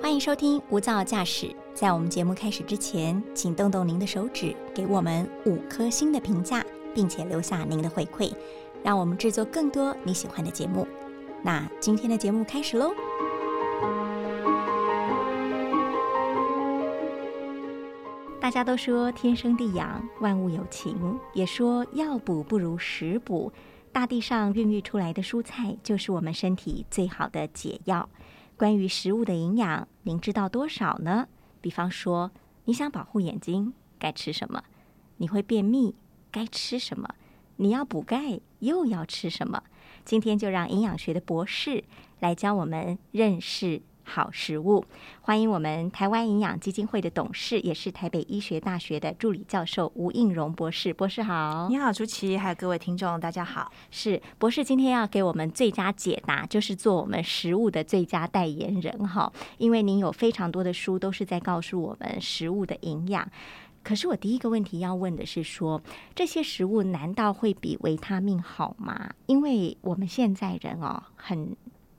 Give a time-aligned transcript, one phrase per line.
[0.00, 1.54] 欢迎收听无噪驾驶。
[1.74, 8.32] 在我们节目开始之前，请动动您的手指，给我们五颗星的评价，并且留下您的回馈，
[8.82, 10.86] 让我们制作更多你喜欢的节目。
[11.42, 12.92] 那今天的节目开始喽！
[18.40, 23.52] 大家都说天生地养，万物有情，也说药补不如食补。
[23.92, 28.08] 大地上孕育出来的蔬菜，就是我们身体最好的解药。
[28.58, 31.28] 关于食物的营养，您知道多少呢？
[31.60, 32.32] 比方说，
[32.64, 34.64] 你想保护眼睛，该吃什么？
[35.18, 35.94] 你会便秘，
[36.32, 37.14] 该吃什么？
[37.54, 39.62] 你要补钙，又要吃什么？
[40.04, 41.84] 今天就让营养学的博士
[42.18, 43.80] 来教我们认识。
[44.08, 44.82] 好食物，
[45.20, 50.94] 欢迎我们台湾营养基金会的董事，也是台北医学大学的助理教授吴应荣博士。
[50.94, 53.70] 博士好，你好，朱琪，还有各位听众，大家好。
[53.90, 59.30] 是博士今天要给我们最佳解答，就是做我们食物的最佳代言人哈。
[59.58, 63.30] 因为您有非常多的书都是在告诉我们食物的营养。
[63.84, 65.82] 可是我第一个问题要问的是说，
[66.14, 69.10] 这些食物难道会比维他命好吗？
[69.26, 71.54] 因为我们现在人哦，很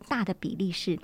[0.08, 0.98] 大的比例是。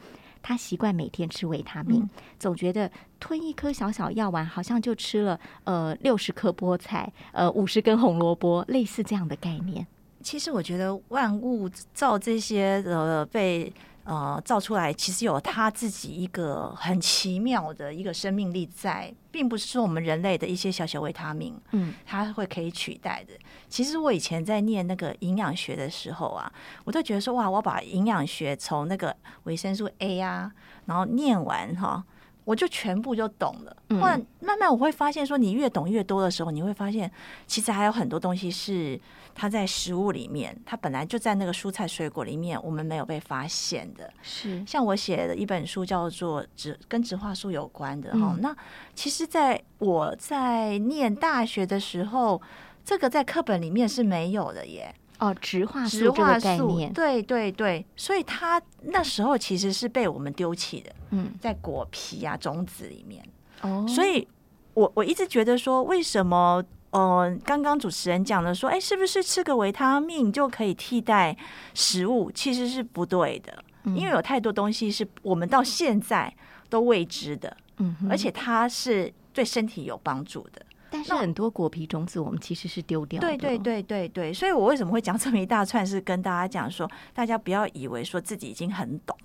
[0.47, 2.07] 他习惯每天吃维他命，
[2.37, 9.87] 总觉得吞一颗小小药丸，好像就吃了呃六十颗菠菜，呃五十根红萝卜，类似这样的概念。
[10.21, 13.73] 其实我觉得万物造这些呃被。
[14.05, 23.33] 呃，造出来其实有它自己一个很奇妙的一个生命力在，并不是说我们人类的一些小小维他命，嗯，它会可以取代的。
[23.67, 26.51] 其实我以前在念那个营养学的时候啊，
[26.83, 30.51] 我都觉得说哇，我把营养学从那个维生素 A 啊，
[30.85, 32.03] 然后念完哈。
[32.45, 33.75] 我就全部就懂了。
[33.99, 37.11] 后来慢慢我会发现，说你越懂越多的时候，你会发现
[37.45, 38.97] 其实还有很多东西是
[39.33, 44.09] 它在食物里面，它本来就在那个蔬菜水果里面，我们没有被发现的。
[44.21, 48.37] 是像我写的一本书叫做《植跟植化素有关的》哈。
[48.39, 48.55] 那
[48.93, 52.41] 其实在我在念大学的时候，
[52.83, 54.93] 这个在课本里面是没有的耶。
[55.19, 60.91] 哦，植化素这个概念，对对对，所以它那时候其实是被我们丢弃的。
[61.11, 63.23] 嗯，在果皮啊、种子里面。
[63.61, 64.27] 哦，所以
[64.73, 71.35] 我我一直觉得说，为什么呃，刚刚主持人讲的说，哎，是不是吃个维他命就可以替代
[71.73, 72.31] 食物？
[72.31, 76.33] 其实是不对的，因为有太多东西是我们到现在
[76.69, 77.55] 都未知的。
[77.77, 80.64] 嗯，而且它是对身体有帮助的。
[80.95, 83.19] 但是很多果皮种子我们其实是丢掉。
[83.19, 89.17] 对对对对对，所以我为什么会讲这么一大串，是跟大家讲说，大家不要以为说自己已经很懂，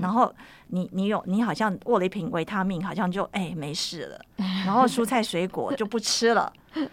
[0.00, 0.34] 然后
[0.68, 4.20] 你你有你好像握了一瓶维他命，好像就哎没事了，
[4.64, 6.50] 然后蔬菜水果就不吃了，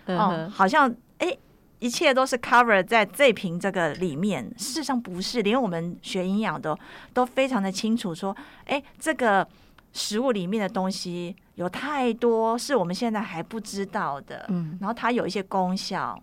[0.08, 1.36] 哦，好像哎
[1.80, 6.78] 一切都是 cover 在这瓶这个里面，事实上不是，连我们学营养的
[7.14, 8.36] 都非常的清楚，说
[8.66, 9.48] 哎这个。
[9.96, 16.22] 食物里面的东西有太多是我们现在还不知道的，嗯，然后它有一些功效，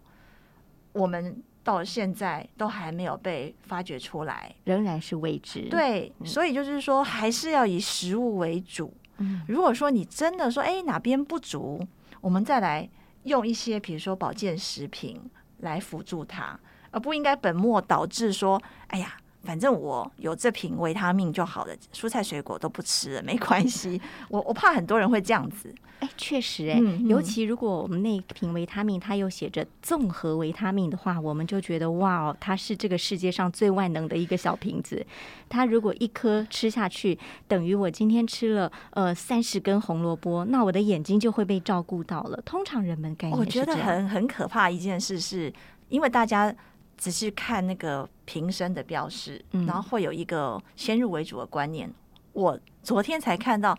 [0.92, 5.70] 我们到现在都还没有被发掘出来，仍然是未知。
[5.70, 8.92] 对，所以就是说，还是要以食物为主。
[9.16, 11.80] 嗯，如果说你真的说，哎，哪边不足，
[12.20, 12.86] 我们再来
[13.22, 15.18] 用一些，比如说保健食品
[15.60, 19.16] 来辅助它，而不应该本末倒置说，哎呀。
[19.42, 24.00] 反正我有这瓶维他命就好了，蔬菜水果都不吃了，没关系。
[24.30, 25.74] 我我怕很多人会这样子。
[25.98, 35.04] 哎，确实哎，尤其如果我们那瓶维他命它又写着综合维他命的话，我们就觉得哇哦，它是这个世界上最万能的一个小瓶子。
[35.48, 42.40] 它如果一颗吃下去，等于我今天吃了呃三十根红萝卜，那我的眼睛就会被照顾到了。
[42.44, 45.52] 通常人们感觉我觉得很很可怕一件事，是
[45.88, 46.54] 因为大家。
[46.96, 51.92] 只是看那个瓶身的标识，然后会有一个先入为主的观念。
[52.32, 53.76] 我昨天才看到，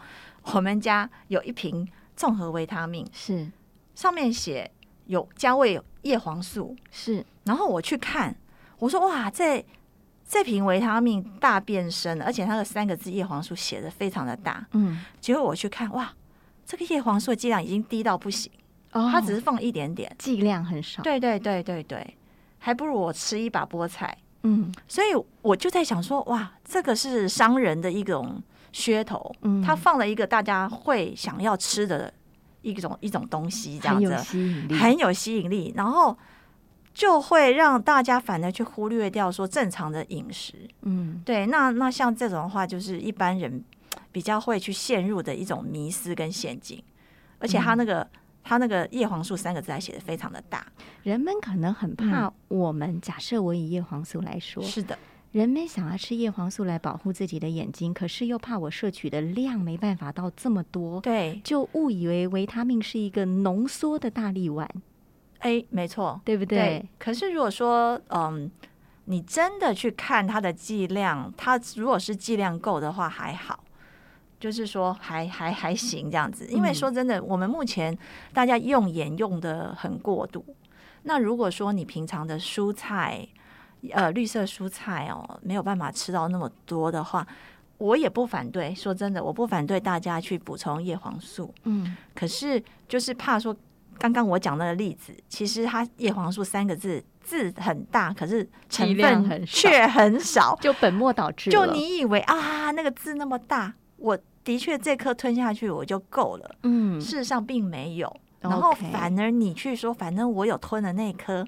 [0.54, 3.50] 我们家有一瓶综合维他命，是
[3.96, 4.70] 上面写
[5.08, 7.26] 有加味叶黄素，是。
[7.46, 8.36] 然后我去看，
[8.78, 9.66] 我说哇，这
[10.28, 14.66] 这瓶维他命大变身了，而且它的三个字叶黄素写的非常的大。
[14.74, 16.14] 嗯，结果我去看，哇，
[16.66, 18.52] 这个叶黄素的剂量已经低到不行，
[18.92, 21.02] 哦，它只是放一点点，剂量很少。
[21.04, 22.18] 对对对对对。
[22.66, 25.08] 还不如我吃一把菠菜，嗯，所以
[25.42, 32.14] 我就在想说，哇，这个是商人的一种噱头，嗯，他放了一个大家会想要吃的
[32.62, 34.16] 一种一种东西，这样子
[34.80, 36.18] 很有吸引力，然后
[36.94, 43.62] 就会让大家反而去忽略掉说正常的饮食，嗯，对，那那像这种的话，就是一般人
[44.14, 46.82] 比较会去陷入的一种迷失跟陷阱，
[47.40, 48.08] 而且他那个。
[48.44, 50.66] 它那个叶黄素三个字还写的非常的大，
[51.02, 53.00] 人们可能很怕我们。
[53.02, 54.98] 假设我以叶黄素来说，是的，
[55.32, 64.70] 人们想要吃叶黄素来保护自己的眼睛，可是又怕我摄取的量没办法到这么多，对，就误以为维他命是一个浓缩的大力丸，
[65.40, 66.88] 哎，没错，对不对？
[67.00, 68.52] 可是如果说，嗯，
[69.06, 73.64] 你真的去看它的剂量，它如果是剂量够的话，还好，
[74.44, 76.46] 就是说还还还行这样子。
[76.48, 77.98] 因为说真的，我们目前
[78.34, 80.46] 大家用眼用的很过度。
[81.04, 83.26] 那如果说你平常的蔬菜，
[83.94, 87.26] 呃，绿色蔬菜哦，没有办法吃到那么多的话，
[87.78, 88.76] 我也不反对。
[88.76, 91.54] 说真的，我不反对大家去补充叶黄素。
[91.64, 93.56] 嗯，可是就是怕说，
[93.98, 101.50] 刚刚我讲那个例子，其实它叶黄素三个字字很大，可是成分却很少，就本末倒置。
[101.50, 106.56] 就你以为啊，那个字那么大，我的确这颗吞下去我就够了。
[106.64, 108.16] 嗯，事实上并没有。
[108.40, 111.46] 然后反而你去说，反正我有吞的那颗。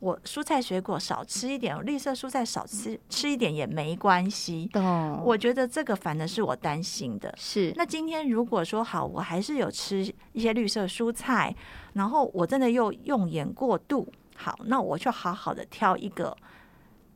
[0.00, 4.70] 我蔬菜水果少吃一点，绿色蔬菜少吃吃一点也没关系。
[5.24, 7.34] 我觉得这个反而是我担心的。
[7.36, 11.52] 是，那今天如果说好，我还是有吃一些绿色蔬菜，
[11.94, 14.06] 然后我真的又用眼过度，
[14.36, 16.34] 好，那我就好好的挑一个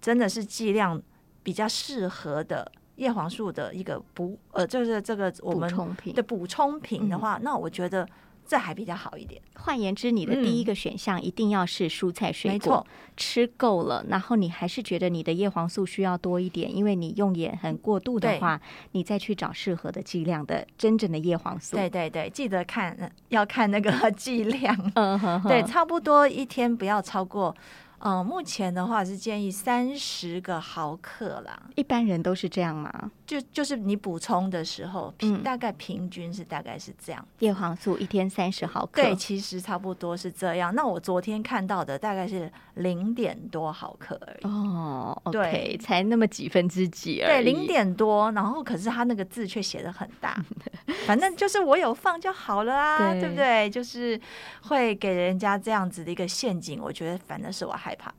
[0.01, 1.01] 真的是剂量
[1.45, 2.71] 比较适合的
[3.03, 5.69] 叶黄素的一个补，呃，就是这个我们
[6.15, 8.09] 的补充品的话，那我觉得。
[8.45, 9.41] 这还比较好一点。
[9.55, 12.85] 换言之，你的第一个选项一定要是蔬菜水果，
[13.17, 18.61] 吃够了，然后你还是觉得你的叶黄素需要多一点，因为你用眼很过度的话，
[18.91, 21.77] 你再去找适合的剂量的真正的叶黄素。
[21.77, 24.77] 对对对，记得看 要看那个剂量。
[24.97, 27.55] 嗯对，差不多一天不要超过。
[28.05, 31.71] 嗯，目前的话是建议三十个毫克啦。
[31.77, 33.11] 一般人都是这样吗？
[33.33, 37.27] 就就是你补充的时候，平大概平均是大概是这样。
[37.39, 40.75] 叶黄素一天三十毫克，对，其实差不多是这样。
[40.75, 44.47] 那我昨天看到的大概是零点多毫克而已。
[44.47, 47.43] 哦，对，才那么几分之几而已。
[47.45, 50.39] 对，零点多，然后可是他那个字却写的很大。
[51.07, 53.71] 反正就是我有放就好了啊，对不对？
[53.71, 54.21] 就是
[54.65, 58.13] 会给人家这样子的一个陷阱，我觉得反正是我害怕。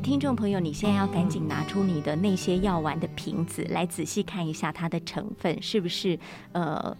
[0.00, 6.18] 以，听众朋友，你现在要赶紧拿出你的那些药丸的瓶子来仔细看一下它的成分是不是
[6.52, 6.96] 呃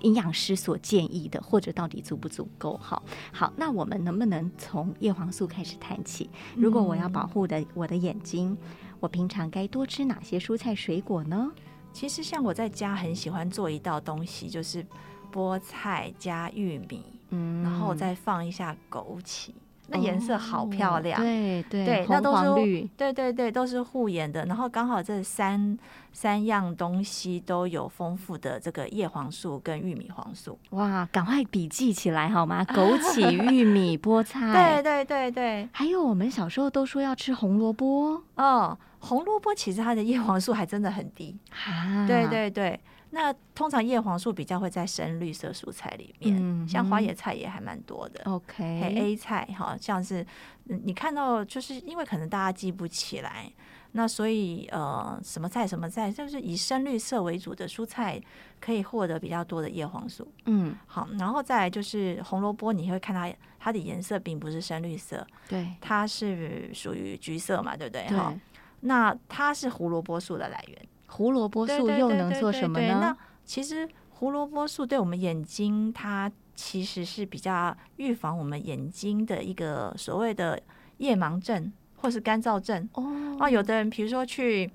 [0.00, 3.02] 营养师所建议的，或者到底足不足够好。
[3.32, 6.28] 好，那我们能不能从叶黄素开始谈起？
[6.56, 8.56] 如果我要保护的我的眼睛，
[9.00, 11.50] 我平常该多吃哪些蔬菜水果呢？
[11.92, 14.84] 其实，像我在家很喜欢做一道东西，就是
[15.32, 19.50] 菠菜加玉米，嗯，然后再放一下枸杞。
[19.88, 24.44] 那颜色好漂亮，对对对，那都是对对对，都是护眼的。
[24.44, 25.76] 然后刚好这三
[26.12, 30.58] 三样东西都有丰富的这个叶黄素跟玉米黄素。
[30.70, 32.62] 哇，赶快笔记起来好吗？
[32.68, 42.06] 枸杞、玉米、菠菜，对对对对，还有我们小时候都说要吃红萝卜哦，红萝卜其实它的叶黄素还真的很低啊。
[42.06, 42.78] 对对对。
[43.10, 48.22] 那通常叶黄素比较会在深绿色蔬菜里面，像花椰菜也还蛮多的。
[48.24, 50.26] OK，还 A 菜哈，像是
[50.64, 53.50] 你看到，就是因为可能大家记不起来，
[53.92, 58.20] 那所以呃，什么菜什么菜，就是以深绿色为主的蔬菜，
[58.60, 60.30] 可以获得比较多的叶黄素。
[60.44, 68.06] 嗯，好，然后再来就是红萝卜，你会看它它的颜色并不是深绿色，对，它是属于橘色嘛，对不对？
[68.08, 68.34] 哈，
[68.80, 70.88] 那它是胡萝卜素的来源。
[71.08, 73.00] 胡萝卜素又能做什么呢？
[73.00, 80.60] 那其实胡萝卜素对我们眼睛，它其实是比较预防我们眼睛的一个所谓的
[80.98, 83.36] 夜盲症或是干燥症哦。
[83.40, 84.70] 啊，有的人比如说去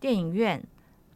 [0.00, 0.62] 电影院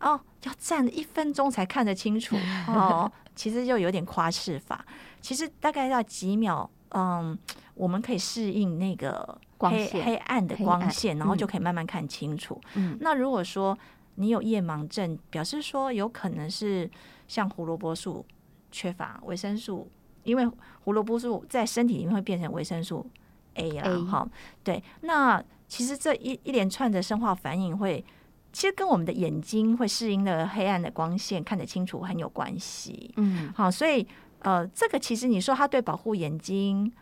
[0.01, 2.37] 哦，要站一分钟才看得清楚
[2.69, 4.85] 哦，其实就有点夸饰法。
[5.21, 7.37] 其实大概要几秒，嗯，
[7.75, 12.61] 我们可以适应那个黑黑暗的光线，然后就可以慢慢看清楚。
[12.75, 13.77] 嗯，那如果说
[14.17, 16.91] 你有夜盲症，表示说有可能是
[17.27, 18.25] 像胡萝卜素
[18.71, 19.91] 缺乏维生素，
[20.25, 20.47] 因为
[20.85, 23.07] 胡萝卜素在身体里面会变成维生素
[23.55, 24.29] A 啦，哈，
[24.63, 24.83] 对。
[25.01, 28.05] 那其实这一一连串的生化反应会，
[28.53, 33.13] 其实跟我们的眼睛会适应的黑暗的光线看得清楚很有关系。
[33.17, 34.07] 嗯，好，所以
[34.41, 36.93] 呃，这个其实你说它对保护眼睛。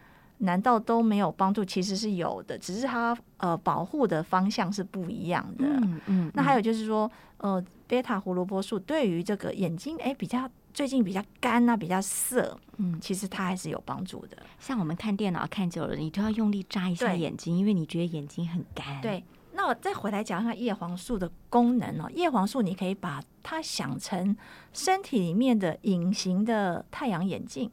[0.40, 1.64] 难道都没有帮助？
[1.64, 5.64] 其实是有的，只是它呃保护的方向是不一样的。
[5.64, 6.30] 嗯嗯。
[6.34, 14.36] 那还有就是说，呃，贝塔胡萝卜素对于这个眼睛哎比较最近比较干啊，比较涩，嗯，其实它还是有帮助的。
[14.58, 22.08] 像我们看电脑看久了，你都要用力眨一下眼睛，因为你觉得眼睛很干。，对，那我再回来讲一下叶黄素的功能哦。
[22.14, 24.36] 叶黄素你可以把它想成
[24.72, 27.70] 身体里面的隐形的太阳眼镜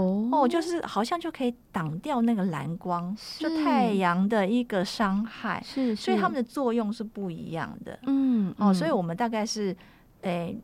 [0.00, 5.62] 哦哦，就是好像就可以挡掉那个蓝光，就太阳的一个伤害。
[5.64, 8.72] 是，是所以它们的作用是不一样的嗯哦。
[8.72, 9.76] 所以嗯我们大概是，
[10.22, 10.58] 诶、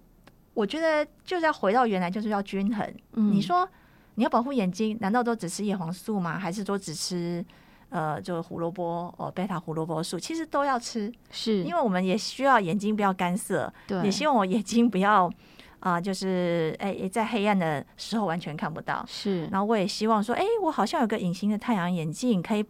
[0.55, 2.95] 我觉得就是要回到原来，就是要均衡。
[3.15, 3.69] 嗯你说
[4.15, 6.39] 你要保护眼睛，难道都只吃叶黄素吗？
[6.39, 7.45] 还是说只吃
[7.89, 10.19] 呃，就胡萝卜哦，贝塔胡萝卜素？
[10.19, 15.31] 其实都要吃，是因为我们也需要眼睛不要干涩，对，也希望我眼睛不要
[15.87, 19.05] 啊、就是哎、在黑暗的时候完全看不到。
[19.07, 22.65] 是然后我也希望说，哎、我好像有个隐形的太阳眼镜，可以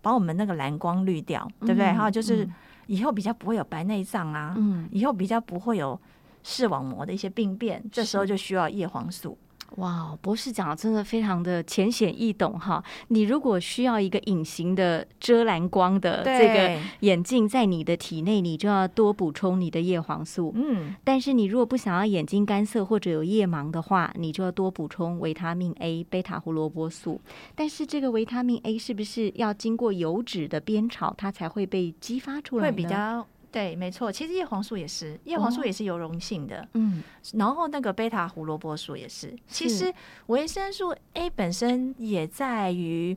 [0.00, 1.88] 把我们那个蓝光滤掉，对不对？
[1.88, 2.54] 嗯还有就是嗯
[2.86, 6.00] 以后比较不会有白内障啊，嗯，以后比较不会有
[6.42, 9.36] 视网膜的一些病变，这时候就需要叶黄素。
[9.76, 12.82] 哇，博士讲的真的非常的浅显易懂哈。
[13.08, 20.52] 你如果需要一个隐形的遮蓝光的这个，眼镜在你的体内，你就要多补充你的叶黄素。
[20.54, 27.20] 嗯，但是你如果不想要眼睛干涩或者有夜盲的话，你就要多补充维他命 A、贝塔胡萝卜素。
[27.54, 32.76] 但是这个维他命 A 是不是要经过油脂的煸炒，它才会被激发出来会？
[32.76, 34.10] 比较对，没错。
[34.10, 37.02] 其实叶黄素也是，叶黄素哦也是有溶性的，嗯
[37.34, 39.36] 然后那个贝塔胡萝卜素也是。
[39.46, 39.92] 其实
[40.26, 43.16] 维生素 A 本身也在于，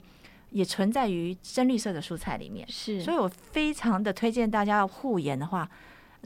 [0.49, 5.69] 也存在于深绿色的蔬菜里面，是，所以我非常的推荐大家要护眼的话。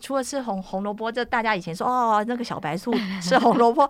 [0.02, 3.90] 除了吃红红萝卜，就大家以前说哦，那个小白兔 吃红萝卜，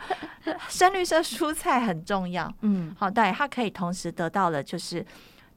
[0.67, 2.51] 深绿色蔬菜很重要。
[2.61, 5.05] 嗯好，对，它可以同时得到了就是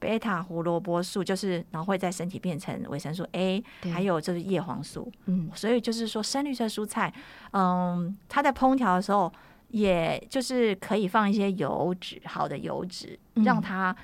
[0.03, 3.63] 贝塔胡萝卜素，就是然后会在身体变成维生素 A，
[3.95, 5.11] 还有就是叶黄素。
[5.27, 7.15] 嗯所以就是说，深绿色蔬菜，
[7.53, 9.33] 嗯，它在烹调的时候，
[9.69, 13.95] 也就是可以放一些油脂，好的油脂，嗯让它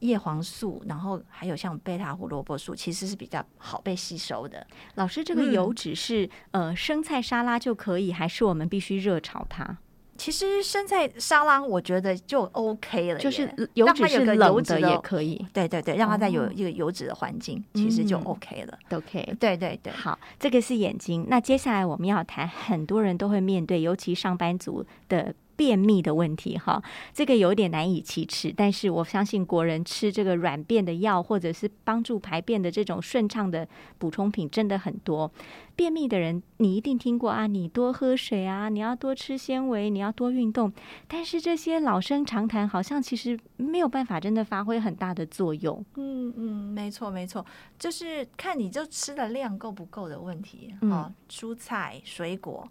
[0.00, 4.64] 叶黄素，然后还有像贝塔胡萝卜素，其实是比较好被吸收的。
[4.96, 9.78] 老师，这个嗯油脂是、呃生菜沙拉就可以，还是我们必须热炒它？
[10.20, 18.78] 其实生菜沙拉，我觉得就 OK 了，就是油脂是让它有个冷的油脂也可以，对对对，让它在有哦一个油脂的环境，其实就嗯 OK 了。
[18.90, 19.34] 都可以。
[19.40, 21.24] 对对对，好，这个是眼睛。
[21.30, 26.82] 那接下来我们要谈很多人都会面对，尤其上班族的便秘的问题哈。
[27.12, 35.30] 这个有点难以启齿，但是我相信国人吃这个软便的药，或者是帮助排便的这种顺畅的补充品，真的很多。
[35.76, 40.72] 便秘的人，你一定听过啊，你多喝水啊，你要多吃纤维，你要多运动。
[41.06, 45.84] 但是这些老生常谈，好像其实没有办法真的发挥很大的作用。
[45.96, 47.44] 嗯嗯，没错没错，
[47.78, 51.12] 就是看你就吃的量够不够的问题嗯哦。
[51.28, 52.66] 蔬菜水果，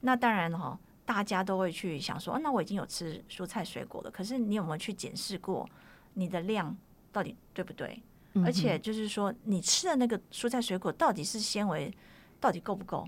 [0.00, 5.68] 那当然哈、哦，大家都会去想说，啊那我已经有吃蔬菜水果了，可是你有没有去检视过
[6.14, 6.76] 你的量
[7.12, 8.02] 到底对不对？
[8.44, 11.92] 而且就是说，你吃的那个蔬菜水果到底是纤维
[12.40, 13.06] 到底够不够？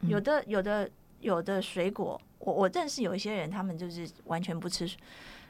[0.00, 4.90] 嗯有的有的有的水果，我我认识有一些人，他们就是完全不吃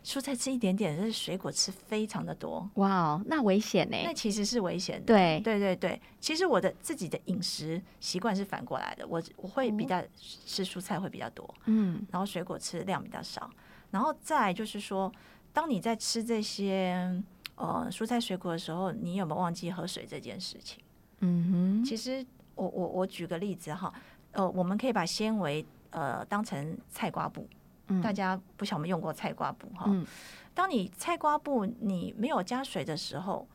[0.04, 2.68] 蔬菜，吃一点点，但是水果吃非常的多。
[2.74, 5.06] 哇哦，那危险呢、那其实是危险的。
[5.06, 5.40] 对。
[5.40, 12.04] 对对对，其实我的自己的饮食习惯是反过来的，我我会比哦较吃蔬菜会比较多，嗯。
[12.10, 13.48] 然后水果吃的量比较少，
[13.90, 15.12] 然后再就是说，
[15.52, 17.22] 当你在吃这些
[17.54, 20.82] 呃蔬菜水果的时候，你有没有忘记喝水这件事情？
[21.20, 22.24] 嗯哼，其实
[22.56, 23.92] 我我我举个例子哈，
[24.32, 27.46] 呃，我们可以把纤维呃当成菜瓜布，
[27.92, 29.84] 嗯大家不晓得有没有用过菜瓜布哈？
[29.88, 30.06] 嗯
[30.54, 33.48] 当你菜瓜布你没有加水的时候，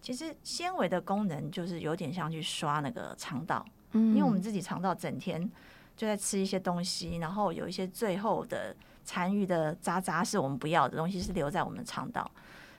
[0.00, 5.50] 其实纤维的功能就是有点像去刷那个肠道，嗯因为我们自己肠道整天
[5.96, 12.30] 就在吃一些东西，然后有一些最后的残余的渣渣是我们不要的东西，是留在我们的肠道。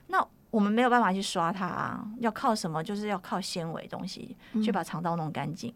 [0.07, 2.81] 那我们没有办法去刷它啊，要靠什么？
[2.81, 5.73] 就是要靠纤维东西去把肠道弄干净。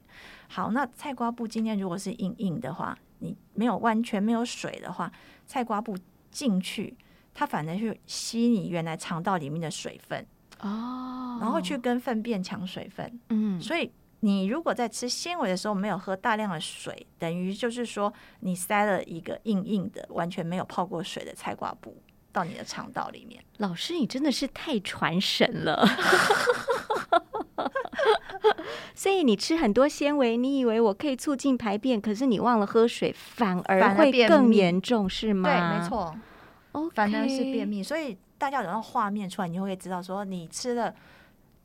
[0.47, 5.11] 好，那菜瓜布今天如果是硬硬的话，你没有完全没有水的话，
[5.47, 5.97] 菜瓜布
[6.29, 6.95] 进去，
[7.33, 10.25] 它反而去吸你原来肠道里面的水分，
[10.59, 13.19] 哦，然后去跟粪便抢水分。
[13.29, 22.01] 嗯所以你如果在吃纤维的时候没有喝大量的水，等于就是说你塞了一个硬硬的、完全没有泡过水的菜瓜布
[22.31, 23.43] 到你的肠道里面。
[23.57, 25.83] 老师，你真的是太传神了。
[28.95, 35.49] 所以你吃很多纤维，你以为我可以促进排便，可是你忘了喝水，反而会更严重，是吗？
[35.49, 35.87] 对，没。
[35.87, 36.15] 错
[36.73, 37.67] ，OK，反而是便。
[37.67, 37.81] 秘。
[37.81, 40.93] 所以大家有那画面出来，你就会知道说你吃了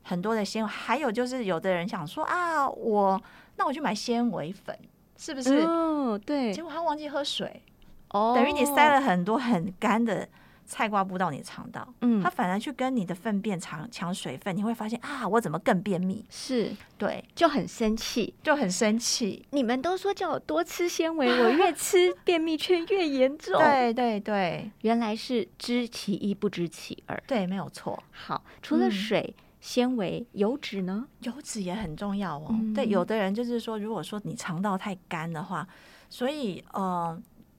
[0.03, 0.69] 很多的纤维。
[0.69, 3.21] 还有就是有的人想说啊，我
[3.57, 4.77] 那我去买纤维粉，
[5.17, 5.57] 是不是？
[5.59, 7.63] 哦，对结，果他忘记喝水。
[8.11, 10.27] 哦等于你塞了很多很干的
[10.67, 16.25] 菜瓜布到你的肠道，嗯它反而去跟你的粪便抢抢水分，你会发现啊，我怎么更便秘？
[16.29, 18.33] 是对，就很生气。
[18.43, 19.45] 就很生气。
[19.51, 23.57] 你们都说叫我多吃纤维，我越吃便秘却越严重。
[23.63, 27.23] 对对对原来是知其一不知其二。
[27.25, 28.03] 对，没有错。
[28.11, 31.07] 好，除了嗯水、纤维、油脂呢？
[31.21, 32.47] 油脂也很重要哦。
[32.49, 35.67] 嗯对，有的人就是说，如果说你肠道太干的话，
[36.09, 37.17] 所以呃，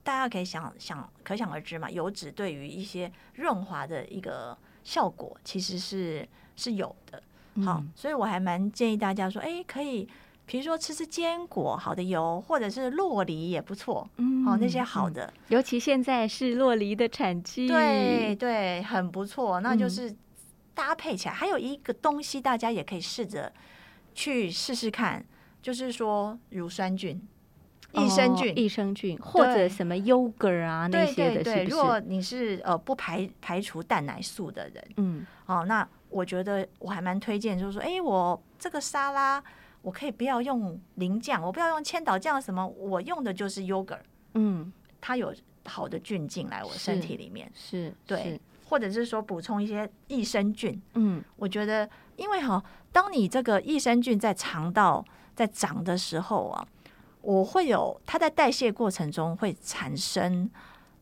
[0.09, 7.21] 大家可以想想，可想而知嘛，油脂对于一些润滑的一个效果其实是是有的。
[7.63, 10.09] 好，嗯所以我还蛮建议大家说，哎，可以。
[10.51, 19.61] 比如说吃吃坚果，好的油，或者是洛梨也不错，嗯哦，那些好嗯的，尤其现在是洛梨的产季，对对，很不错。
[19.61, 20.15] 那就嗯是
[20.73, 23.53] 搭配起来，还有一个东西，大家也可以试着
[24.15, 25.23] 去试试看，
[25.61, 27.21] 就是说乳酸菌、
[27.93, 28.51] 益生菌。
[28.51, 31.99] 哦益生菌或者什么 yogurt 啊那些的，对对，是不如果？
[31.99, 39.43] 你是呃不排排除蛋奶素的人，嗯哦，那我觉得我还蛮推荐，就是说，哎，我这个沙拉
[39.81, 44.01] 我可以不要用淋酱，我不要用千岛酱什么，我用的就是 yogurt，
[44.33, 45.33] 嗯，它有
[45.65, 50.79] 好的菌进来我身体里面，是，对是，或者是说补充一些益生菌。
[50.95, 55.03] 嗯我觉得，因为哈，当你这个益生菌在肠道
[55.35, 56.67] 在长的时候啊，
[57.21, 60.49] 我会有它在代谢过程中会产生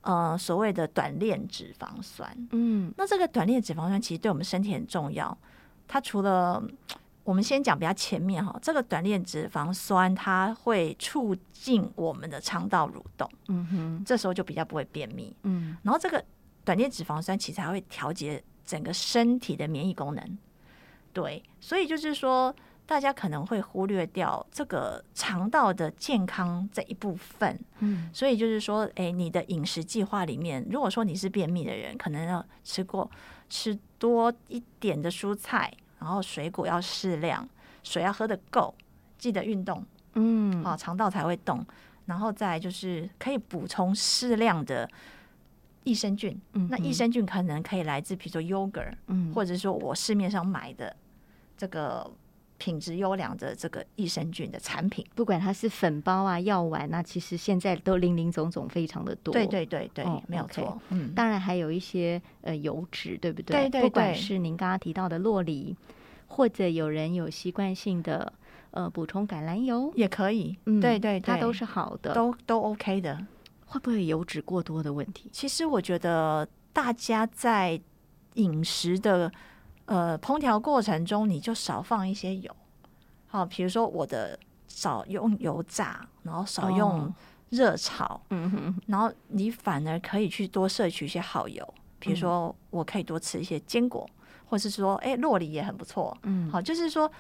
[0.02, 2.30] 呃所谓的短链脂肪酸。
[2.52, 5.38] 嗯那这个短链脂肪酸其实对我们身体很重要。
[5.88, 6.62] 它除了
[7.24, 15.36] 我们先讲比较前面哈，这个短链脂肪酸它会促进我们的肠道蠕动，嗯哼这时候就比较不会便秘。
[15.44, 16.24] 嗯然后这个
[16.64, 20.38] 短链脂肪酸其实还会调节整个身体的免疫功能。
[21.14, 22.56] 对，所以就是说，
[22.88, 27.60] 大家可能会忽略掉这个肠道的健康这一部分。
[27.80, 33.12] 嗯所以就是说，诶，你的饮食计划里面，如果说你是便秘的人，可能要吃过
[33.50, 37.48] 吃多一点的蔬菜，然后水果要适量，
[37.84, 38.74] 水要喝得够，
[39.18, 39.86] 记得运动。
[40.14, 41.64] 嗯啊，肠道才会动。
[42.06, 44.90] 然后再就是可以补充适量的
[45.84, 50.96] 益生菌，嗯那益生菌可能可以来自比如说 yogurt，嗯或者说我市面上买的
[51.58, 52.10] 这个
[52.58, 55.06] 品质优良的这个益生菌的产品。
[55.16, 59.34] 不管它是粉包啊、药丸啊，其实现在都零零总总非常的多。
[59.34, 60.80] 对对对对，哦没有错。
[60.90, 63.70] 嗯，当然还有一些呃油脂，对不对？
[63.70, 65.76] 对对不管是您刚刚提到的洛梨，
[66.28, 68.34] 或者有人有习惯性的
[68.72, 70.58] 呃补充橄榄油，也可以。
[70.66, 72.14] 嗯对对对，它都是好的。
[72.14, 73.26] 都都 OK 的。
[73.70, 75.30] 会不会油脂过多的问题？
[75.32, 77.78] 其实我觉得大家在
[78.36, 79.30] 饮食的
[79.88, 82.56] 呃烹调过程中，你就少放一些油。
[83.28, 87.14] 好，比如说我的少用油炸，然后少用哦
[87.50, 91.74] 热炒，嗯哼，然后你反而可以去多摄取一些好油。
[92.00, 94.08] 比如说，我可以多吃一些坚果，
[94.46, 96.16] 或是说，哎，洛梨也很不错。
[96.24, 97.12] 嗯，好，就是说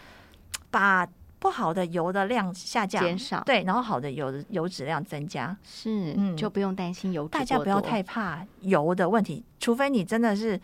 [0.69, 1.07] 把
[1.39, 5.55] 不好的油的量下降，减少对，然后好的油的油脂量增加。
[5.63, 10.59] 是，嗯就不用担心油脂大家不要太怕油的问题，除非你真的是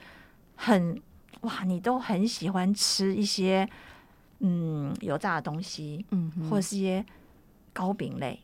[0.55, 1.01] 很
[1.41, 3.67] 哇，你都很喜欢吃一些
[4.39, 7.05] 嗯油炸的东西，嗯，或者是一些
[7.73, 8.39] 糕饼类。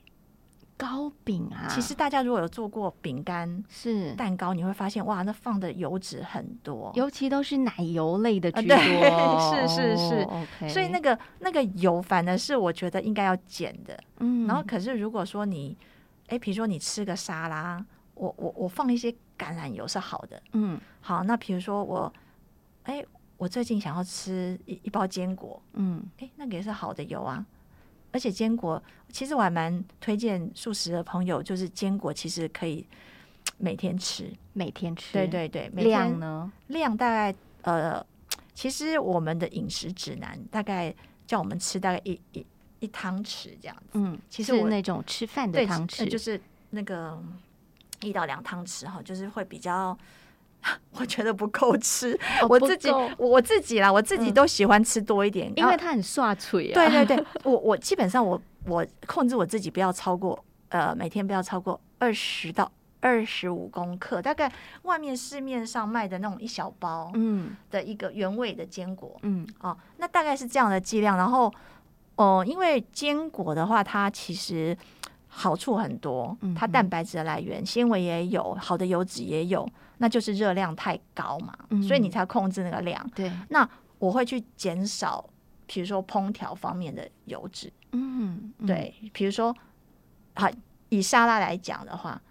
[0.78, 6.90] 糕饼啊，其实大家如果有做过饼干、是蛋糕，你会发现哇，那放的油脂很多。
[6.96, 14.00] 尤其都是奶油类的啊居多，对是是是所以那个那个油反而是我觉得应该要减的。
[14.20, 15.78] 嗯，然后可是如果说你，
[16.28, 20.42] 哎，比如说你吃个沙拉，我我我放一些橄榄油是好的。
[20.54, 22.14] 嗯好，那比如说我，
[22.84, 23.06] 哎，
[23.38, 27.46] 我最近想要吃一一包坚果，嗯哎，那个也是好的油啊。
[28.12, 32.84] 而且坚果，其实我还蛮推荐素食的朋友，就是坚果其实可以
[33.60, 34.34] 每天吃。
[34.54, 36.52] 每天吃，对对对，每天量呢？
[36.68, 38.04] 量大概呃，
[38.56, 40.92] 其实我们的饮食指南大概
[41.28, 42.44] 叫我们吃大概一一
[42.80, 43.84] 一汤匙这样子。
[43.94, 47.22] 嗯，其实我是那种吃饭的对，汤呃匙，就是那个
[48.02, 49.96] 一到两汤匙哈，就是会比较。
[51.00, 56.74] 我觉得不够吃，哦我自己我我自己啦，我自己嗯都喜欢吃多一点，因为它很刷嘴啊。
[56.74, 62.70] 对对对，我我基本上我我控制我自己不要超过呃每天不要超过二十到
[63.00, 71.16] 二十五公克，大概外面市面上卖的那种一小包嗯的一个原味的坚果嗯哦，那大概是这样的剂量。
[71.16, 71.46] 然后
[72.18, 74.78] 哦、呃因为坚果的话，它其实
[75.30, 83.10] 好处很多嗯，它蛋白质的来源、纤维也有，好的油脂也有，那就是热量太高嘛，嗯所以你才控制那个量。
[83.16, 83.68] 对，那
[84.00, 85.24] 我会去减少，
[85.68, 87.72] 比如说烹调方面的油脂。
[87.92, 89.56] 嗯嗯对，比如说，
[90.36, 90.50] 好
[90.90, 92.22] 以沙拉来讲的话，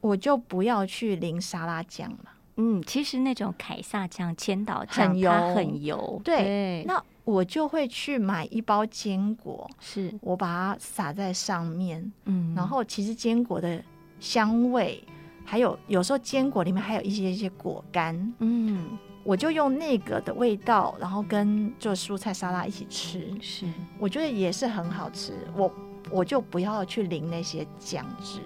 [0.00, 2.30] 我就不要去淋沙拉酱了。
[2.56, 13.82] 嗯，其实那种凯撒酱、千岛酱很油它很油，对那我就会去买一包坚果，是我把它撒在上面，嗯，然后其实坚果的
[14.20, 15.02] 香味，
[15.44, 23.66] 还有有时候坚果里面还有一些一些果干，嗯我就用那个的味道，然后跟就蔬菜沙拉一起吃，是
[23.98, 25.32] 我觉得也是很好吃。
[25.56, 25.72] 我
[26.10, 28.40] 我就不要去淋那些酱汁。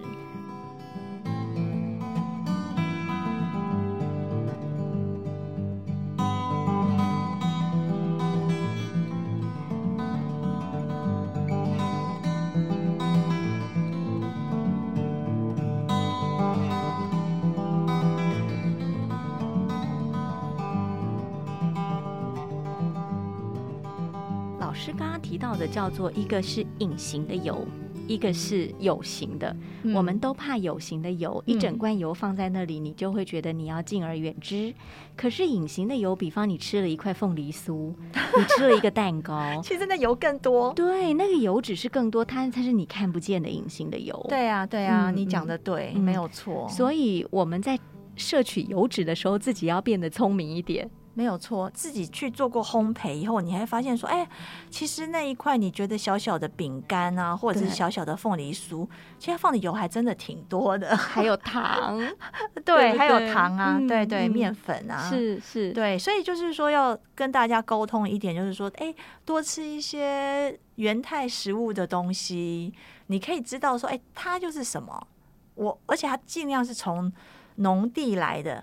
[25.28, 27.66] 提到的叫做一个是隐形的油。
[28.06, 34.72] 一个是有形的，嗯我们都怕有形的油，一整罐油放在那里，你就会觉得你要敬而远之。
[35.14, 40.72] 可是隐形的油，比方你吃了一块凤梨酥， 你吃了一个蛋糕， 其实那油更多。
[40.72, 46.66] 对，那个油脂是更多，它它是你看不见的隐形的油。，对啊，对啊，嗯你讲的对，嗯没有错。
[46.66, 47.78] 所以我们在
[48.16, 50.88] 摄取油脂的时候，自己要变得聪明一点。
[51.14, 54.26] 没有错，自己去做过烘焙以后，你还发现说，哎，
[54.70, 60.96] 其实那一块你觉得小小的饼干啊，或者是小小的凤梨酥，其实它放的油还真的挺多的。
[60.96, 61.98] 还有糖，
[62.64, 64.38] 对，对还有糖啊，嗯对对，嗯。
[64.38, 68.94] 面粉啊，是是，对，所以就是说要跟大家沟通一点，就是说，哎，
[69.24, 72.72] 多吃一些原态食物的东西，
[73.08, 75.08] 你可以知道说，哎，它就是什么。
[75.56, 77.12] 我而且它尽量是从
[77.56, 78.62] 农地来的，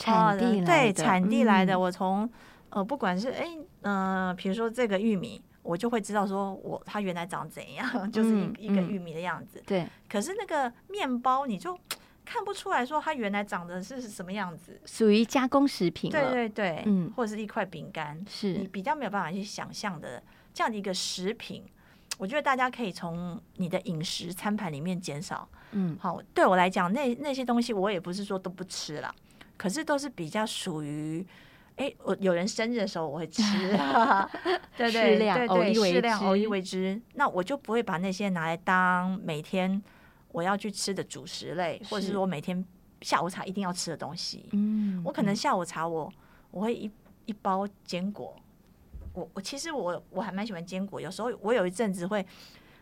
[0.00, 2.30] 产地哦对来的产地来的，嗯我从
[2.70, 3.46] 呃不管是哎
[3.82, 9.62] 嗯，比如说这个玉米，我就会知道说我它原来长怎样， 就是一一个玉米的样子。
[9.66, 11.78] 对，可是那个面包你就
[12.24, 14.80] 看不出来说它原来长得是什么样子。
[14.84, 16.22] 属于加工食品对。
[16.30, 20.22] 对对，嗯或者是一块饼干，是你比较没有办法去想象的
[20.54, 21.64] 这样的一个食品。
[22.18, 29.14] 我觉得大家可以从你的饮食餐盘里面减少嗯好，对我来讲，那那些东西我也不是说都不吃啦，
[29.60, 31.26] 可是都是比较属于，
[31.76, 33.42] 哎，我有人生日的时候我会吃，
[34.74, 36.98] 对对对对，适量偶一为之。
[37.12, 39.82] 那我就不会把那些拿来当每天
[40.32, 42.64] 我要去吃的主食类，或者说每天
[43.02, 44.48] 下午茶一定要吃的东西。
[44.52, 46.10] 嗯我可能下午茶我
[46.50, 46.90] 我会一
[47.26, 48.34] 一包坚果，
[49.12, 52.26] 我我其实我我还蛮喜欢坚果，有时候我有一阵子会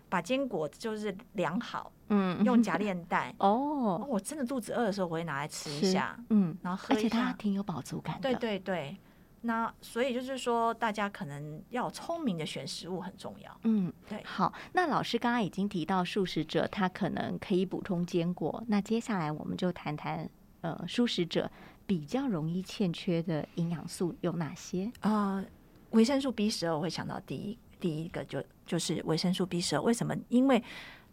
[0.08, 1.92] 把坚果就是量好。
[2.10, 3.34] 嗯用夹链袋。
[3.38, 7.32] 哦，哦，我真的肚子饿的时候，我会拿来吃一下，嗯，然后喝一而且它。
[7.34, 8.22] 挺有饱足感的。
[8.22, 8.96] 对对对，
[9.42, 13.54] 那所以就是说，大家可能要聪明的选食物很重要。
[13.64, 20.26] 嗯，对好，那老师刚刚已经提到素食者他可能可以补充坚果，那接下来我们就谈谈
[20.62, 21.50] 呃素食者
[21.86, 24.90] 比较容易欠缺的营养素有哪些？
[25.00, 25.44] 啊、
[25.90, 30.14] 维生素 B 十二，我会想到第一第一个就就是维生素 B 十二，为什么？
[30.28, 30.62] 因为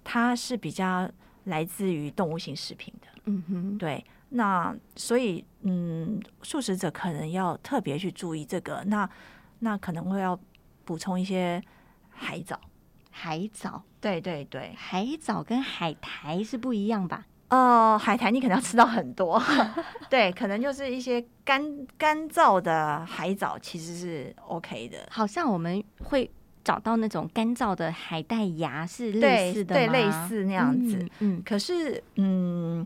[0.04, 1.10] 它是比较
[1.45, 3.08] 来自于动物性食品的。
[3.25, 8.84] 嗯哼，对，那所以嗯，素食者可能要特别去注意这个。
[8.88, 9.10] 那
[9.60, 10.39] 那可能会要
[10.84, 11.62] 补充一些
[12.10, 12.60] 海藻。
[13.17, 17.25] 海藻，对对对，海藻跟海苔是不一样吧？
[17.47, 19.41] 呃，海苔你可能要吃到很多，
[20.10, 21.63] 对，可能就是一些干
[21.97, 26.30] 干燥的海藻其实是 OK 的，好像我们会
[26.65, 29.93] 找到那种干燥的海带芽是类对对，似的吗？
[29.93, 30.97] 类似那样子。
[30.97, 31.43] 嗯嗯。
[31.45, 32.80] 可是，嗯，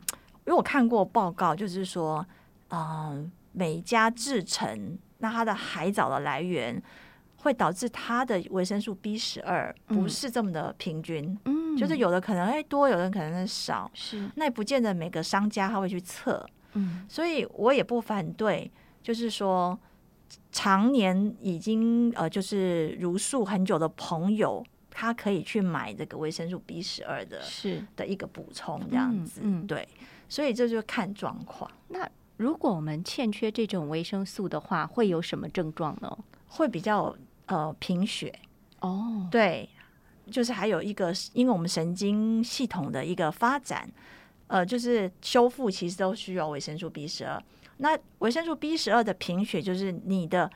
[0.45, 2.23] 因为我看过报告，就是说，
[2.69, 6.79] 嗯、每家制成那它的海藻的来源。
[7.41, 11.77] 会导致它的维生素 B 十二不嗯是这么的平均，嗯。
[11.77, 14.29] 就是有的可能哎多，有的可能少，是。
[14.35, 17.05] 那也不见得每个商家他会去测，嗯。
[17.07, 18.69] 所以我也不反对，
[19.01, 19.79] 就是说
[20.51, 27.85] 常年已经呃就是如素很久的朋友，他可以去买这个维生素 B 十二的是。
[27.95, 29.87] 的一个补充，这样子，嗯嗯对，
[30.27, 36.17] 所以这就看状况，那如果我们欠缺这种维生素的话，会有什么症状呢？
[36.47, 37.15] 会比较
[37.45, 38.33] 呃贫血，
[38.79, 39.69] 哦，对，
[40.31, 43.89] 就是还有一个因为我们神经系统的一个发展，
[44.47, 47.41] 呃，就是修复其实都需要维生素 B 十二。
[47.81, 50.49] 那维生素 B 十二的贫血就是你的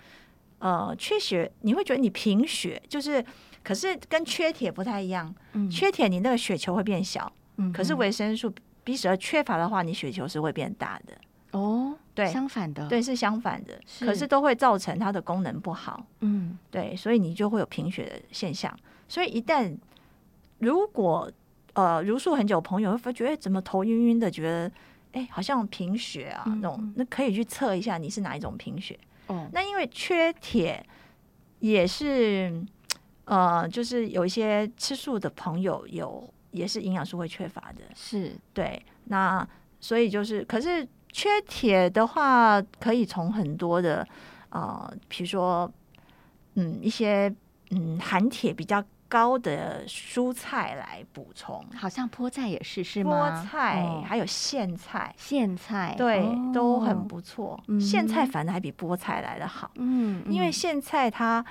[0.59, 3.23] 呃缺血，你会觉得你贫血，就是
[3.63, 5.69] 可是跟缺铁不太一样，嗯。
[5.69, 11.13] 缺铁你那个血球会变小，嗯可是维生素 B 十二缺乏的话，你血球是会变大的。
[11.51, 12.27] 哦，对。
[12.27, 14.05] 相反的，对，，是相反的，是。
[14.05, 16.05] 可是都会造成它的功能不好。
[16.19, 16.57] 嗯。
[16.69, 18.77] 对，所以你就会有贫血的现象。
[19.07, 19.77] 所以一旦
[20.59, 21.31] 如果
[21.73, 24.71] 呃如数很久朋友会发觉，得，怎么头晕晕的，觉得
[25.13, 28.99] 哎，好像贫血啊嗯那种嗯，那可以去测一下你是哪一种贫血。
[29.27, 30.85] 哦，那因为缺铁
[31.59, 32.61] 也是，
[33.25, 39.47] 呃，就是有一些吃素的朋友有也是营养素会缺乏的，是对，那
[39.79, 44.05] 所以就是，可是缺铁的话，可以从很多的
[44.49, 45.71] 呃，比如说，
[46.55, 47.33] 嗯，一些
[47.71, 53.29] 嗯含铁比较高的蔬菜来补充，好像菠菜也是是吗？
[53.29, 53.47] 菠？
[53.47, 54.03] 菜、哦。
[54.03, 57.61] 还有苋菜，苋菜对，都哦很不错。
[57.67, 57.79] 嗯。
[57.79, 59.69] 苋菜反而还比菠菜来的好。
[59.75, 61.45] 嗯，因为嗯苋菜它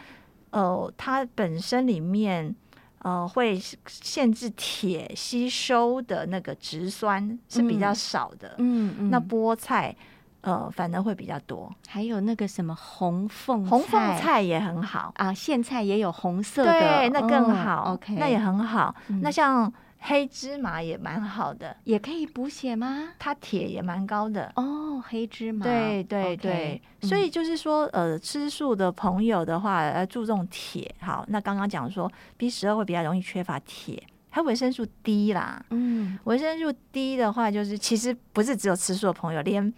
[0.50, 2.52] 呃它本身里面
[2.98, 7.94] 呃会限制铁吸收的那个植酸是比较嗯。
[7.94, 9.94] 少的，嗯嗯，那菠菜
[10.42, 18.94] 呃反而会比较多，还有那个什么红凤红凤菜也很好，啊，苋菜也有红色的，对，那更哦好、OK，那也很好。
[19.08, 19.72] 嗯那像
[20.04, 23.10] 黑芝麻也蛮好的，也可以补血吗？
[23.20, 24.52] 它铁也蛮高的。
[24.56, 30.92] 哦，黑芝麻，对对对，嗯所以就是说，呃，吃素的朋友的话，呃，注重铁。
[31.00, 35.64] 好，那刚刚讲说 B 十二会比较容易缺乏铁，还有维生素 D 啦。
[35.70, 39.72] 嗯，维生素 D 的话，就是其实不是只有吃素的朋友，连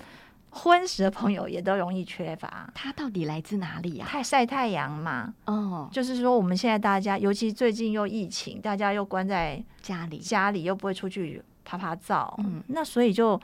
[0.56, 2.70] 荤食的朋友也都容易缺乏。
[2.72, 4.06] 它到底来自哪里呀？
[4.08, 13.38] 太晒太阳嘛，哦，就是说我们现在大家，尤其最近又疫情，大家又关在家里，家里，又不会出去拍拍照，嗯那所以就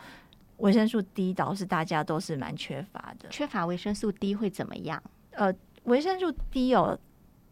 [0.59, 3.29] 维生素 D 倒是大家都是蛮缺乏的。
[3.29, 5.03] 缺乏维生素 D 会怎么样？
[5.33, 5.53] 呃，
[5.85, 6.97] 维生素 D 哦，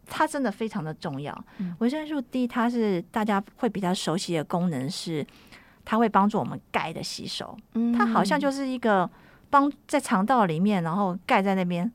[0.05, 1.37] 它真的非常的重要。
[1.57, 5.25] 嗯维生素 D 它是大家会比较熟悉的功能是，
[5.83, 7.57] 它会帮助我们钙的吸收。
[7.73, 9.09] 嗯它好像就是一个
[9.49, 11.91] 帮在肠道里面，然后钙在那边，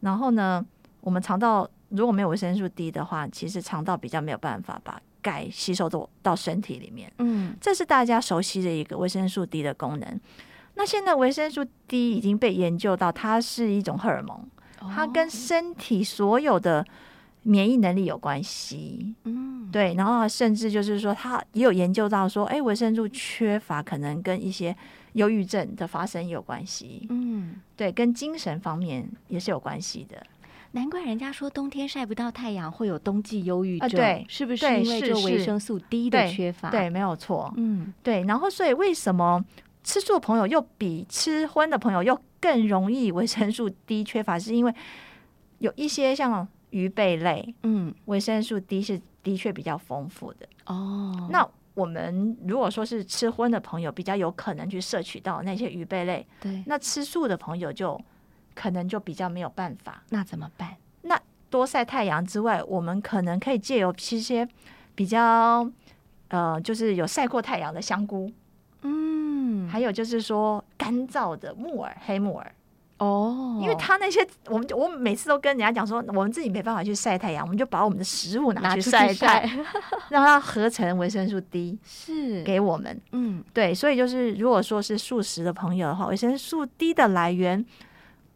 [0.00, 0.64] 然后呢，
[1.00, 7.12] 我们肠道如果没有维生素 D 的话，其实肠道比较没有办法把钙吸收到到身体里面。
[7.18, 10.20] 嗯这是大家熟悉的一个维生素 D 的功能。
[10.74, 14.46] 那现在维生素 D 已经被研究到，它是一种荷尔蒙，
[14.94, 16.84] 它跟哦身体所有的
[17.42, 19.14] 免疫能力有关系。
[19.24, 24.76] 嗯对，然后甚至就是说，它也有研究到说，哎，维生素缺乏可能跟一些
[25.16, 27.06] 忧郁症的发生也有关系。
[27.10, 30.22] 嗯，对，跟精神方面也是有关系的。
[30.72, 36.70] 难怪人家说冬天晒不到太阳会有冬季忧郁症，啊对是不是因为就是是维生素 D 的缺乏？
[36.70, 37.52] 对，，没有错。
[37.56, 39.42] 嗯对，然后所以为什么
[39.82, 44.38] 吃素的朋友又比吃荤的朋友又更容易维生素 D 缺乏？
[44.38, 44.74] 是因为
[45.60, 50.46] 有一些像鱼贝类，嗯，维生素 D 是的确比较丰富的。
[50.66, 58.00] 哦，那我们如果说是吃荤的朋友，比较有可能去摄取到那些鱼贝类，对，那吃素的朋友就
[58.54, 60.02] 可能就比较没有办法。
[60.08, 60.74] 那怎么办？
[61.02, 64.48] 那多晒太阳之外，我们可能可以借由一些
[64.94, 65.70] 比较
[66.28, 68.32] 呃，就是有晒过太阳的香菇，
[68.80, 72.54] 嗯，还有就是说干燥的木耳、黑木耳，
[72.98, 79.50] 哦，因为他那些我们就我每次都跟人家讲说，我们自己没办法去晒太阳，我们就把我们的食物拿去晒太，晒，
[80.08, 83.00] 让它合成维生素 D 是，给我们。
[83.12, 83.44] 嗯。
[83.52, 87.64] 对，所以就是如果说是素食的朋友的话，维生素 D 的来源，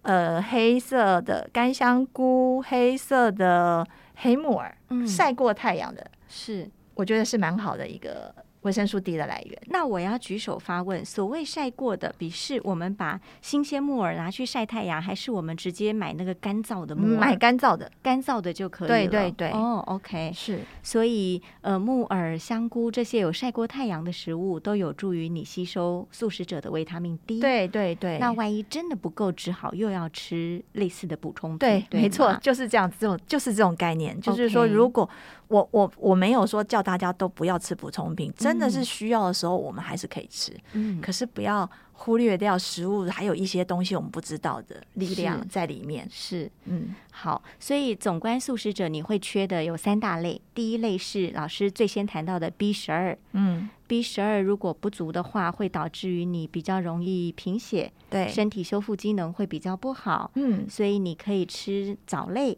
[0.02, 6.68] 呃，黑色的干香菇、黑色的黑木耳，嗯，晒过太阳的，是。
[6.94, 9.62] 我觉得是蛮好的一个维生素 D 的来源。
[9.66, 17.20] 那我要举手发问：所谓晒过的，比是我们把新鲜木耳拿去晒太阳，还是我们直接买那个干燥的木耳？
[17.20, 19.08] 买干燥的，干燥的就可以了。
[19.08, 20.32] 对对对哦，OK。
[20.34, 27.40] 是所以呃，木耳、香菇这些有晒过太阳的食物，都有助于你吸收素食者的维他命 D。。
[27.40, 28.18] 对对对。
[28.18, 31.58] 那万一真的不够，只好又要吃类似的补充品。
[31.58, 35.08] 对，对没错，就是这样子，这种就是这种概念，就是说如果
[35.50, 46.06] 我我我没有说叫大家都不要吃补充品，真的是嗯需要的时候，我们还是可以吃，嗯，可是不要忽略掉食物还有一些东西我们不知道的力量在里面。
[46.08, 47.42] 是嗯，好。
[47.58, 50.40] 所以总观素食者，你会缺的有三大类。
[50.54, 53.18] 第一类是老师最先谈到的 B 十二。
[53.32, 60.30] 嗯，B 十二如果不足的话，会导致于你比较容易贫血，对，身体修复机能会比较不好。
[60.36, 62.56] 嗯所以你可以吃藻类，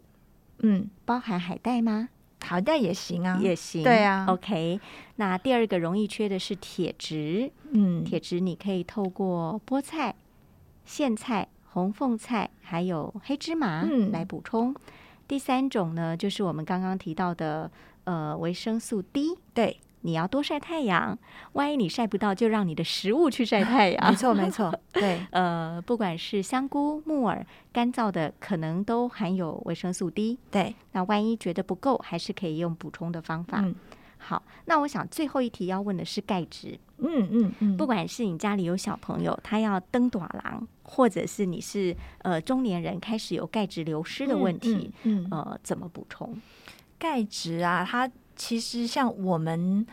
[0.59, 2.11] 嗯，包含海带吗？
[2.45, 3.83] 好的也行啊，也行。
[3.83, 4.81] 对啊 OK，
[5.17, 10.15] 那第二个容易缺的是铁质，嗯，铁质你可以透过菠菜、
[10.87, 14.75] 苋菜、红凤菜还有黑芝麻嗯来补充。
[15.29, 17.71] 第三种呢，就是我们刚刚提到的
[18.05, 19.39] 呃维生素 D。
[19.55, 21.19] 对，你要多晒太阳，
[21.53, 24.11] 万一你晒不到，就让你的食物去晒太阳。
[24.11, 30.39] 没错没错， 对，呃，不管是香菇、木耳、干燥的，可能都含有维生素 D。
[30.51, 33.61] 对，那万一觉得不够，还是可以用补充的方法。
[33.63, 33.75] 嗯，
[34.19, 46.37] 好，那我想最后一题要问的是钙质，嗯嗯嗯，不管是你家里有小朋友，他要登短廊，或者是你是呃中年人开始有钙质流失的问题，嗯，嗯呃，怎么补充？
[46.99, 48.09] 钙质啊，它
[48.43, 49.87] 其实像我们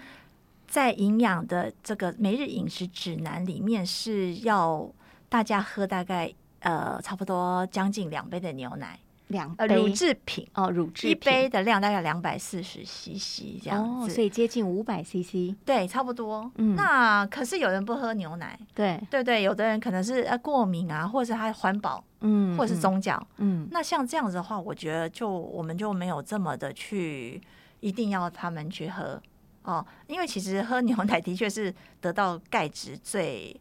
[0.67, 4.89] 在营养的这个每日饮食指南里面是要
[5.29, 10.47] 大家喝大概呃差不多将近两杯的牛奶，呃两杯乳制品。
[10.55, 15.53] 哦，乳制品一杯的量大概两百四十 CC 这样哦，子，所以接近五百 CC。
[15.63, 16.51] 对，差不多。
[16.55, 23.21] 嗯那可是有人不喝牛奶，对，对对，有的人可能是呃过敏啊，或者是他环保，嗯，或者是宗教。
[23.37, 27.39] 嗯，那像这样子的话，我觉得就我们就没有这么的去
[27.79, 29.21] 一定要他们去喝
[29.63, 33.55] 哦，因为其实喝牛奶的确是得到钙质最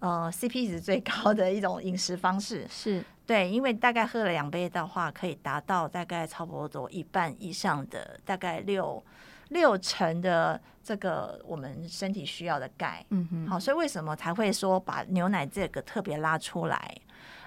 [0.00, 2.66] 呃 CP 值最高的一种饮食方式。
[2.68, 9.02] 是对，因为大概喝了两杯的话，可以达到大概差不多一半以上的，大概六
[9.48, 13.04] 六成的这个我们身体需要的钙。
[13.10, 16.94] 嗯哼，好，所以为什么才会说把牛奶这个特别拉出来？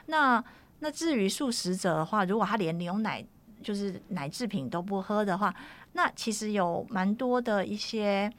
[0.07, 0.43] 那
[0.79, 3.23] 那至于素食者的话，如果他连牛奶
[3.61, 5.53] 就是奶制品都不喝的话，
[5.97, 8.31] 那其实有蛮多的一些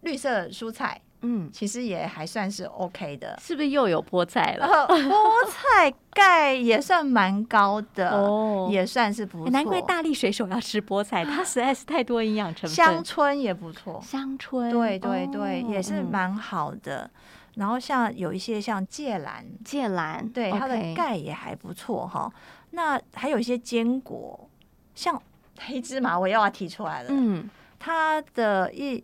[0.00, 3.38] 绿色蔬菜，嗯，其实也还算是 OK 的。
[3.40, 4.66] 是不是又有菠菜了？
[4.88, 9.50] 菠菜钙也算蛮高的，哦也算是不错。
[9.50, 12.74] 难怪大力水手要吃菠菜，它实在是太多营养成分。
[12.74, 17.08] 香椿也不错，香椿，对对对，哦也是嗯蛮好的。
[17.54, 22.32] 然后像有一些像芥蓝，芥蓝，对它的钙也还不错哈。
[22.72, 24.48] 那还有一些坚果，
[24.96, 25.20] 像
[25.66, 27.48] 黑芝麻，我又要提出来了，嗯。
[27.78, 29.02] 它的一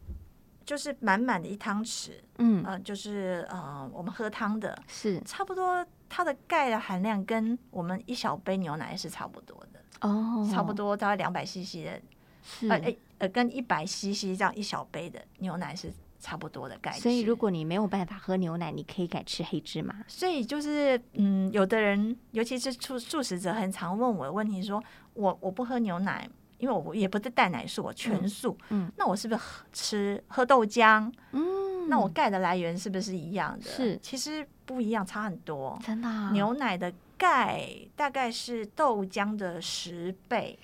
[0.64, 5.20] 就是满满的一汤匙，嗯，呃，就是呃我们喝汤的，是。
[5.24, 12.00] 差不多它的钙的含量跟我们一小杯牛奶是差不多的，哦，差不多大概两百 CC 的，
[12.42, 12.68] 是。
[12.68, 17.00] 呃呃跟一百 CC 这样一小杯的牛奶是差不多的钙质。
[17.00, 19.94] 所以如果你没有办法喝牛奶，你可以改吃黑芝麻。
[20.06, 24.82] 所以就是，嗯，有的人，尤其是素素食者，很常问我的问题说，
[25.16, 31.12] 我我不喝牛奶，因为我也不是蛋奶素，我全素，嗯那我是不是喝吃喝豆浆？
[31.32, 33.64] 嗯，那我钙的来源是不是一样的？
[33.64, 35.78] 是其实不一样，差很多。
[35.84, 40.58] 真的啊牛奶的钙大概是豆浆的十倍，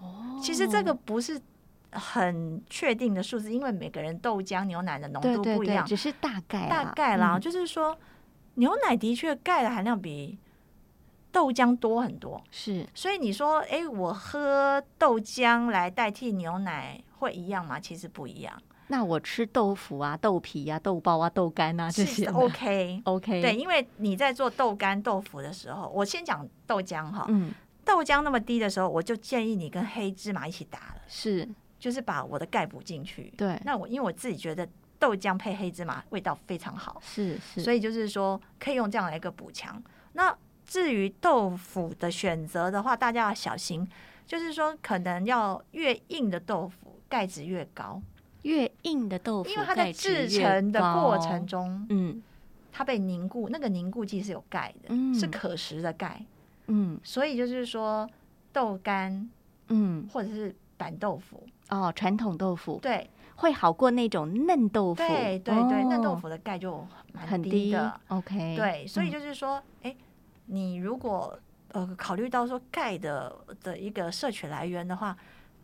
[0.00, 1.40] 哦其实这个不是
[1.92, 5.86] 很确定的数字，因为每个人豆浆、牛奶的浓度不一样。
[5.86, 7.96] 只是大概大概啦，嗯就是说
[8.54, 10.38] 牛奶的确钙的含量比
[11.32, 12.86] 豆浆多很多，是。
[12.94, 17.80] 所以你说，哎、我喝豆浆来代替牛奶会一样吗？
[17.80, 23.00] 其实不一样，那我吃豆腐啊、豆皮啊、豆包啊、豆干啊这些 OK。
[23.04, 27.24] OK 对，因为你在做豆干、豆腐的时候，我先讲豆浆哈。
[27.28, 27.52] 嗯。
[27.84, 31.48] 豆浆那么低的时候，我就建议你跟黑芝麻一起打了，是。
[31.80, 33.32] 就是把我的钙补进去。
[33.36, 33.60] 对。
[33.64, 34.68] 那我因为我自己觉得
[35.00, 39.82] 豆浆配黑芝麻味道非常好，是是，所以就是说可以用这样来一个补强。
[40.12, 40.32] 那
[40.72, 43.86] 至于豆腐的选择的话，大家要小心，
[44.24, 48.00] 就是说可能要越硬的豆腐钙质越高，
[48.40, 52.22] 越硬的豆腐，因为它在制成的过程，中，嗯
[52.72, 56.24] 它被凝固，那个凝固剂是有钙的，嗯是可食的钙，
[56.68, 56.98] 嗯。
[57.04, 58.08] 所以就是说
[58.50, 59.28] 豆干
[59.68, 60.08] 嗯。
[60.10, 66.82] 或者是板豆腐，哦，传统豆腐对会好过那种嫩豆腐，对对对，嫩豆哦腐的钙就
[67.12, 69.94] 蛮很低的，OK，对，所以嗯就是说，哎、
[70.46, 75.16] 你如果呃考虑到说钙的的一个摄取来源的话，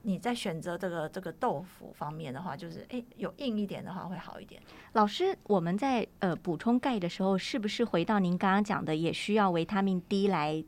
[0.02, 4.62] 你在选择这个这个豆腐方面的话，就是哎、有硬一点的话会好一点。
[4.92, 10.64] 老师，我们在呃补充钙的时候，是不是回到您刚刚讲的，也需要维他命 D 来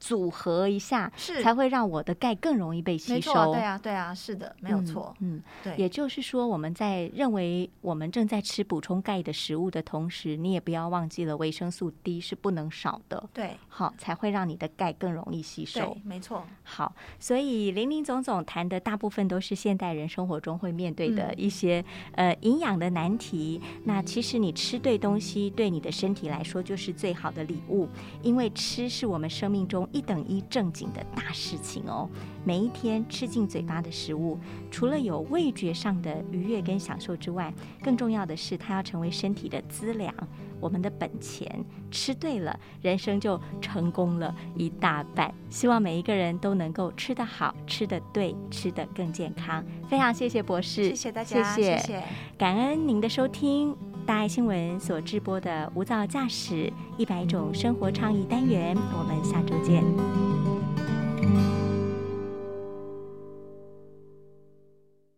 [0.00, 1.42] 组合一下，是。
[1.42, 3.52] 才会让我的钙更容易被吸收？
[3.52, 13.56] 对啊，对啊，是的，没有嗯错，嗯，对，也就是说，我们在认为我们正在吃补充钙的食物的同时，你也不要忘记了维生素 D 是不能少的，对。
[13.68, 23.60] 好，才会让你的钙更容易吸收。，没错，好，所以林林总总谈的大部分都是现代人生活中会面对的嗯一些、呃营养的难题。
[23.84, 27.88] 那其实你吃对东西，对你的身体来说就是最好的礼物，
[28.22, 32.08] 因为吃是我们生命中一等一正经的大事情哦。
[32.44, 34.38] 每一天吃进嘴巴的食物，
[34.70, 40.14] 除了有味觉上的愉悦跟享受之外，更重要的是它要成为身体的资粮，
[40.60, 41.64] 我们的本钱。
[41.90, 45.34] 吃对了，人生就成功了一大半。
[45.48, 49.64] 希望每一个人都能够吃得好、吃得对、吃得更健康。
[49.88, 52.02] 非常谢谢博士，谢谢大家，谢谢谢
[52.38, 53.89] 感恩您的收听。
[54.06, 59.84] 大爱新闻所直播的无噪驾驶一百种生活倡议单元，我们下周见。